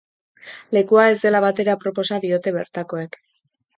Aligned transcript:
Lekua 0.77 1.03
ez 1.11 1.19
dela 1.25 1.41
batere 1.47 1.75
aproposa 1.75 2.21
diote 2.25 2.55
bertakoek. 2.57 3.21